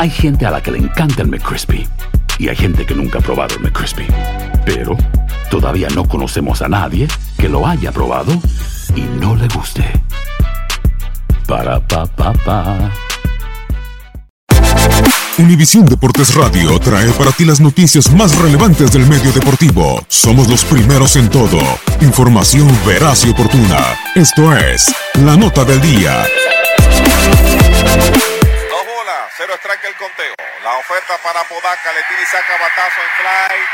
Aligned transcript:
Hay 0.00 0.08
gente 0.08 0.46
a 0.46 0.50
la 0.50 0.62
que 0.62 0.70
le 0.70 0.78
encanta 0.78 1.20
el 1.20 1.28
McCrispy 1.28 1.86
y 2.38 2.48
hay 2.48 2.56
gente 2.56 2.86
que 2.86 2.94
nunca 2.94 3.18
ha 3.18 3.20
probado 3.20 3.56
el 3.56 3.60
McCrispy. 3.60 4.06
Pero 4.64 4.96
todavía 5.50 5.88
no 5.94 6.08
conocemos 6.08 6.62
a 6.62 6.68
nadie 6.68 7.06
que 7.36 7.50
lo 7.50 7.66
haya 7.66 7.92
probado 7.92 8.32
y 8.96 9.02
no 9.20 9.36
le 9.36 9.46
guste. 9.48 9.84
Para 11.46 11.86
pa 11.86 12.06
pa 12.06 12.32
pa. 12.32 12.90
Univisión 15.36 15.84
Deportes 15.84 16.34
Radio 16.34 16.78
trae 16.78 17.10
para 17.10 17.32
ti 17.32 17.44
las 17.44 17.60
noticias 17.60 18.10
más 18.10 18.34
relevantes 18.38 18.92
del 18.92 19.06
medio 19.06 19.30
deportivo. 19.32 20.02
Somos 20.08 20.48
los 20.48 20.64
primeros 20.64 21.14
en 21.16 21.28
todo. 21.28 21.58
Información 22.00 22.66
veraz 22.86 23.26
y 23.26 23.32
oportuna. 23.32 23.98
Esto 24.14 24.56
es 24.56 24.94
La 25.22 25.36
Nota 25.36 25.66
del 25.66 25.82
Día. 25.82 26.24
El 29.82 29.96
conteo. 29.96 30.34
La 30.62 30.74
oferta 30.76 31.16
para 31.18 31.42
Podaca, 31.44 31.92
le 31.92 32.02
tira 32.02 32.20
y 32.20 32.26
saca 32.26 32.52
batazo 32.58 33.00
en 33.00 33.12
fly. 33.16 33.68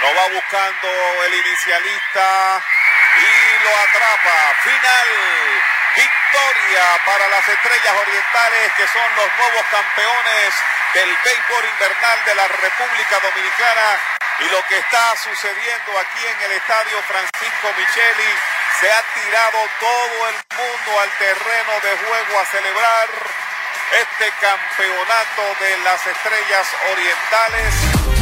Lo 0.00 0.14
va 0.16 0.28
buscando 0.34 0.88
el 1.24 1.34
inicialista 1.34 2.60
y 3.14 3.62
lo 3.62 3.70
atrapa. 3.78 4.54
Final. 4.64 5.08
Victoria 5.94 7.00
para 7.06 7.28
las 7.28 7.48
estrellas 7.48 7.94
orientales 7.94 8.72
que 8.76 8.88
son 8.88 9.08
los 9.14 9.28
nuevos 9.38 9.64
campeones 9.70 10.54
del 10.94 11.16
béisbol 11.24 11.64
invernal 11.64 12.24
de 12.24 12.34
la 12.34 12.48
República 12.48 13.20
Dominicana. 13.20 14.00
Y 14.40 14.48
lo 14.50 14.66
que 14.66 14.78
está 14.78 15.14
sucediendo 15.16 15.98
aquí 15.98 16.26
en 16.26 16.42
el 16.42 16.52
estadio 16.58 17.00
Francisco 17.06 17.72
Micheli, 17.78 18.32
se 18.80 18.90
ha 18.90 19.02
tirado 19.14 19.58
todo 19.78 20.28
el 20.28 20.36
mundo 20.58 21.00
al 21.00 21.10
terreno 21.18 21.72
de 21.80 21.96
juego 22.04 22.40
a 22.40 22.46
celebrar 22.46 23.08
este 23.92 24.26
campeonato 24.40 25.42
de 25.60 25.84
las 25.84 26.00
estrellas 26.06 26.66
orientales. 26.92 28.16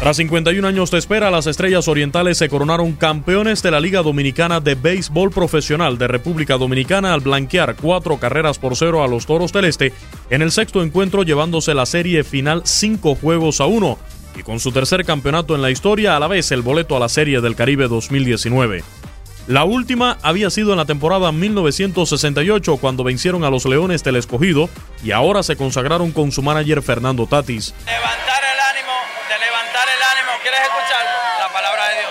Tras 0.00 0.16
51 0.16 0.66
años 0.66 0.90
de 0.90 0.96
espera, 0.96 1.30
las 1.30 1.46
Estrellas 1.46 1.86
Orientales 1.86 2.38
se 2.38 2.48
coronaron 2.48 2.94
campeones 2.94 3.62
de 3.62 3.70
la 3.70 3.80
Liga 3.80 4.02
Dominicana 4.02 4.60
de 4.60 4.74
Béisbol 4.74 5.30
Profesional 5.30 5.98
de 5.98 6.08
República 6.08 6.56
Dominicana 6.56 7.12
al 7.12 7.20
blanquear 7.20 7.76
cuatro 7.76 8.16
carreras 8.16 8.58
por 8.58 8.76
cero 8.76 9.04
a 9.04 9.08
los 9.08 9.26
Toros 9.26 9.52
del 9.52 9.66
Este 9.66 9.92
en 10.30 10.40
el 10.40 10.52
sexto 10.52 10.82
encuentro 10.82 11.22
llevándose 11.22 11.74
la 11.74 11.84
serie 11.84 12.24
final 12.24 12.62
cinco 12.64 13.14
juegos 13.14 13.60
a 13.60 13.66
uno 13.66 13.98
y 14.34 14.42
con 14.42 14.58
su 14.58 14.72
tercer 14.72 15.04
campeonato 15.04 15.54
en 15.54 15.60
la 15.60 15.70
historia 15.70 16.16
a 16.16 16.20
la 16.20 16.28
vez 16.28 16.50
el 16.50 16.62
boleto 16.62 16.96
a 16.96 17.00
la 17.00 17.10
Serie 17.10 17.42
del 17.42 17.54
Caribe 17.54 17.86
2019. 17.86 18.82
La 19.50 19.64
última 19.64 20.16
había 20.22 20.48
sido 20.48 20.70
en 20.70 20.76
la 20.76 20.84
temporada 20.84 21.32
1968 21.32 22.76
cuando 22.76 23.02
vencieron 23.02 23.42
a 23.42 23.50
los 23.50 23.64
Leones 23.64 24.04
del 24.04 24.14
Escogido 24.14 24.70
y 25.02 25.10
ahora 25.10 25.42
se 25.42 25.56
consagraron 25.56 26.12
con 26.12 26.30
su 26.30 26.40
manager 26.40 26.82
Fernando 26.82 27.26
Tatis. 27.26 27.74
levantar 27.84 28.44
el 28.44 28.60
ánimo, 28.60 28.94
de 29.28 29.44
levantar 29.44 29.88
el 29.88 30.02
ánimo. 30.06 30.30
¿Quieres 30.42 30.60
escuchar? 30.60 31.04
La 31.40 31.52
palabra 31.52 31.88
de 31.88 31.94
Dios. 31.98 32.10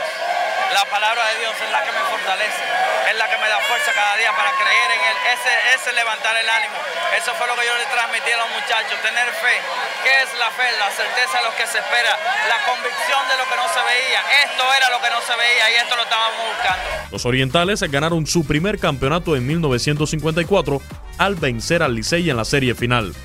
La 0.73 0.85
palabra 0.85 1.25
de 1.33 1.41
Dios 1.41 1.55
es 1.57 1.71
la 1.73 1.81
que 1.81 1.89
me 1.89 2.03
fortalece, 2.13 2.61
es 3.09 3.17
la 3.17 3.25
que 3.25 3.37
me 3.41 3.49
da 3.49 3.57
fuerza 3.65 3.89
cada 3.89 4.15
día 4.21 4.29
para 4.37 4.53
creer 4.53 4.89
en 4.93 5.01
Él. 5.01 5.17
Ese, 5.33 5.51
ese 5.73 5.89
levantar 5.97 6.37
el 6.37 6.45
ánimo. 6.45 6.77
Eso 7.17 7.33
fue 7.41 7.49
lo 7.49 7.57
que 7.57 7.65
yo 7.65 7.73
le 7.73 7.89
transmití 7.89 8.29
a 8.29 8.37
los 8.37 8.53
muchachos, 8.53 8.93
tener 9.01 9.25
fe. 9.41 9.57
¿Qué 10.05 10.13
es 10.21 10.29
la 10.37 10.53
fe? 10.53 10.69
La 10.77 10.93
certeza 10.93 11.41
de 11.41 11.45
lo 11.49 11.53
que 11.57 11.65
se 11.65 11.81
espera, 11.81 12.13
la 12.45 12.61
convicción 12.69 13.21
de 13.25 13.35
lo 13.41 13.49
que 13.49 13.57
no 13.57 13.65
se 13.73 13.81
veía. 13.81 14.21
Esto 14.45 14.63
era 14.77 14.87
lo 14.93 15.01
que 15.01 15.09
no 15.09 15.19
se 15.25 15.33
veía 15.33 15.65
y 15.73 15.75
esto 15.81 15.95
lo 15.97 16.03
estábamos 16.05 16.37
buscando. 16.53 16.85
Los 17.09 17.25
orientales 17.25 17.81
ganaron 17.89 18.29
su 18.29 18.45
primer 18.45 18.77
campeonato 18.77 19.33
en 19.35 19.49
1954 19.49 20.81
al 21.17 21.33
vencer 21.35 21.81
al 21.81 21.97
Licey 21.97 22.29
en 22.29 22.37
la 22.37 22.45
serie 22.45 22.77
final. 22.77 23.17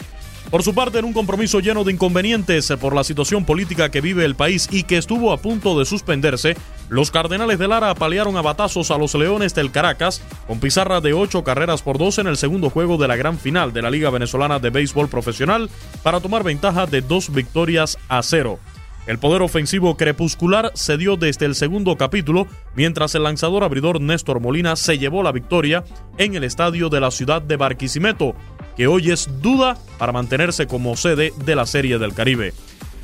Por 0.50 0.62
su 0.62 0.75
parte, 0.75 0.99
en 0.99 1.05
un 1.05 1.12
compromiso 1.12 1.61
lleno 1.61 1.84
de 1.84 1.93
inconvenientes 1.93 2.72
por 2.81 2.94
la 2.94 3.03
situación 3.03 3.44
política 3.44 3.91
que 3.91 4.00
vive 4.00 4.25
el 4.25 4.37
país 4.37 4.69
y 4.71 4.84
que 4.84 4.99
estuvo 4.99 5.32
a 5.32 5.38
punto 5.38 5.76
de 5.78 5.84
suspenderse, 5.84 6.56
los 6.89 7.11
Cardenales 7.11 7.59
de 7.59 7.69
Lara 7.69 7.91
apalearon 7.91 8.37
a 8.37 8.43
batazos 8.43 8.91
a 8.91 8.99
los 8.99 9.15
Leones 9.15 9.55
del 9.55 9.71
Caracas 9.71 10.22
con 10.47 10.61
pizarra 10.61 11.00
de 11.00 11.15
8 11.15 11.43
carreras 11.43 11.83
por 11.83 11.99
2 11.99 12.19
en 12.19 12.27
el 12.27 12.37
segundo 12.37 12.71
juego 12.71 12.99
de 12.99 13.09
la 13.09 13.17
gran 13.17 13.39
final 13.39 13.72
de 13.72 13.83
la 13.83 13.91
Liga 13.91 14.11
Venezolana 14.11 14.59
de 14.59 14.71
Béisbol 14.71 15.09
Profesional 15.09 15.71
para 16.03 16.21
tomar 16.21 16.44
ventaja 16.44 16.87
de 16.87 17.00
dos 17.00 17.33
victorias 17.33 17.99
a 18.09 18.23
cero. 18.23 18.59
El 19.06 19.19
poder 19.19 19.43
ofensivo 19.43 19.97
crepuscular 19.99 20.73
se 20.75 20.97
dio 20.97 21.17
desde 21.17 21.44
el 21.44 21.55
segundo 21.55 21.97
capítulo, 21.97 22.47
mientras 22.75 23.15
el 23.15 23.25
lanzador 23.25 23.62
abridor 23.62 24.00
Néstor 24.00 24.41
Molina 24.41 24.77
se 24.77 24.99
llevó 24.99 25.23
la 25.23 25.33
victoria 25.33 25.84
en 26.17 26.34
el 26.34 26.44
estadio 26.44 26.89
de 26.89 27.00
la 27.00 27.11
ciudad 27.11 27.43
de 27.43 27.56
Barquisimeto, 27.56 28.34
que 28.77 28.87
hoy 28.87 29.11
es 29.11 29.28
duda 29.43 29.77
para 29.99 30.12
mantenerse 30.12 30.67
como 30.67 30.97
sede 30.97 31.34
de 31.44 31.55
la 31.55 31.67
Serie 31.67 31.99
del 31.99 32.15
Caribe. 32.15 32.55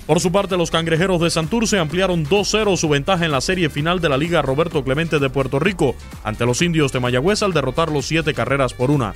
Por 0.06 0.20
su 0.20 0.32
parte, 0.32 0.56
los 0.56 0.70
cangrejeros 0.70 1.20
de 1.20 1.30
Santurce 1.30 1.78
ampliaron 1.78 2.26
2-0 2.26 2.76
su 2.76 2.88
ventaja 2.88 3.24
en 3.24 3.32
la 3.32 3.40
serie 3.40 3.70
final 3.70 4.00
de 4.00 4.08
la 4.08 4.16
Liga 4.16 4.42
Roberto 4.42 4.82
Clemente 4.82 5.18
de 5.18 5.30
Puerto 5.30 5.58
Rico 5.58 5.94
ante 6.24 6.46
los 6.46 6.62
indios 6.62 6.92
de 6.92 7.00
Mayagüez 7.00 7.42
al 7.42 7.52
derrotarlos 7.52 8.06
siete 8.06 8.34
carreras 8.34 8.74
por 8.74 8.90
una. 8.90 9.14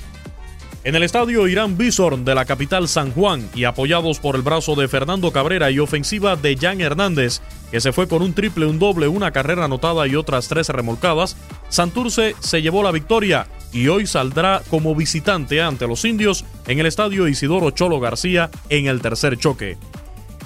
En 0.85 0.93
el 0.93 1.01
estadio 1.01 1.47
Irán 1.47 1.79
Bison 1.79 2.23
de 2.25 2.35
la 2.35 2.45
capital 2.45 2.87
San 2.87 3.11
Juan 3.11 3.49
y 3.55 3.63
apoyados 3.63 4.19
por 4.19 4.35
el 4.35 4.43
brazo 4.43 4.75
de 4.75 4.87
Fernando 4.87 5.31
Cabrera 5.31 5.71
y 5.71 5.79
ofensiva 5.79 6.35
de 6.35 6.55
Jan 6.55 6.79
Hernández, 6.79 7.41
que 7.71 7.81
se 7.81 7.91
fue 7.91 8.07
con 8.07 8.21
un 8.21 8.35
triple, 8.35 8.67
un 8.67 8.77
doble, 8.77 9.07
una 9.07 9.31
carrera 9.31 9.65
anotada 9.65 10.05
y 10.05 10.15
otras 10.15 10.47
tres 10.47 10.69
remolcadas, 10.69 11.37
Santurce 11.69 12.35
se 12.39 12.61
llevó 12.61 12.83
la 12.83 12.91
victoria 12.91 13.47
y 13.73 13.87
hoy 13.87 14.05
saldrá 14.05 14.61
como 14.69 14.93
visitante 14.93 15.59
ante 15.59 15.87
los 15.87 16.05
indios 16.05 16.45
en 16.67 16.79
el 16.79 16.85
estadio 16.85 17.27
Isidoro 17.27 17.71
Cholo 17.71 17.99
García 17.99 18.51
en 18.69 18.85
el 18.85 19.01
tercer 19.01 19.37
choque. 19.39 19.79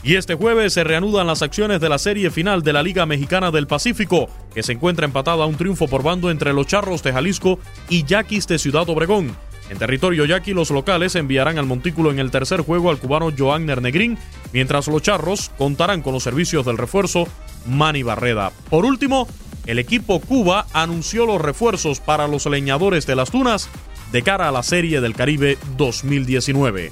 Y 0.01 0.15
este 0.15 0.35
jueves 0.35 0.73
se 0.73 0.83
reanudan 0.83 1.27
las 1.27 1.41
acciones 1.41 1.81
de 1.81 1.89
la 1.89 1.97
serie 1.97 2.31
final 2.31 2.63
de 2.63 2.73
la 2.73 2.83
Liga 2.83 3.05
Mexicana 3.05 3.51
del 3.51 3.67
Pacífico, 3.67 4.29
que 4.53 4.63
se 4.63 4.73
encuentra 4.73 5.05
empatada 5.05 5.43
a 5.43 5.47
un 5.47 5.57
triunfo 5.57 5.87
por 5.87 6.03
bando 6.03 6.31
entre 6.31 6.53
los 6.53 6.67
Charros 6.67 7.03
de 7.03 7.11
Jalisco 7.11 7.59
y 7.89 8.05
Yaquis 8.05 8.47
de 8.47 8.59
Ciudad 8.59 8.87
Obregón. 8.89 9.35
En 9.69 9.77
territorio 9.77 10.25
yaqui, 10.25 10.53
los 10.53 10.71
locales 10.71 11.15
enviarán 11.15 11.59
al 11.59 11.67
montículo 11.67 12.09
en 12.09 12.19
el 12.19 12.31
tercer 12.31 12.61
juego 12.61 12.89
al 12.89 12.97
cubano 12.97 13.29
Joan 13.37 13.67
Negrín, 13.67 14.17
mientras 14.51 14.87
los 14.87 15.01
charros 15.03 15.51
contarán 15.57 16.01
con 16.01 16.13
los 16.13 16.23
servicios 16.23 16.65
del 16.65 16.77
refuerzo 16.77 17.27
Manny 17.67 18.01
Barreda. 18.01 18.51
Por 18.69 18.85
último, 18.85 19.27
el 19.67 19.77
equipo 19.77 20.19
Cuba 20.21 20.65
anunció 20.73 21.27
los 21.27 21.39
refuerzos 21.39 21.99
para 21.99 22.27
los 22.27 22.47
leñadores 22.47 23.05
de 23.05 23.15
las 23.15 23.31
dunas 23.31 23.69
de 24.11 24.23
cara 24.23 24.49
a 24.49 24.51
la 24.51 24.63
Serie 24.63 25.01
del 25.01 25.13
Caribe 25.13 25.59
2019. 25.77 26.91